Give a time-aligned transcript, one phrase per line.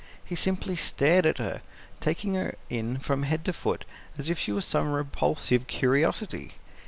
[0.25, 1.61] He simply stared at her,
[1.99, 3.85] taking her in from head to foot
[4.17, 6.53] as if she were some repulsive curiosity.